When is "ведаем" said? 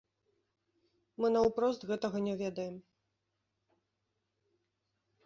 2.41-2.75